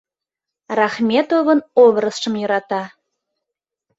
Рахметовын 0.77 1.59
образшым 1.83 2.33
йӧрата. 2.41 2.83